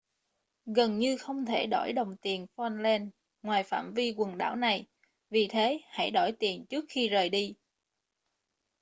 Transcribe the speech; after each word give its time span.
gần 0.65 0.99
như 0.99 1.17
không 1.17 1.45
thể 1.45 1.67
đổi 1.67 1.93
đồng 1.93 2.15
tiền 2.21 2.45
falkland 2.55 3.09
ngoài 3.43 3.63
phạm 3.63 3.93
vi 3.93 4.13
quần 4.17 4.37
đảo 4.37 4.55
này 4.55 4.85
vì 5.29 5.47
thế 5.49 5.79
hãy 5.89 6.11
đổi 6.11 6.31
tiền 6.31 6.65
trước 6.69 6.85
khi 6.89 7.09
rời 7.09 7.29
đi 7.29 7.55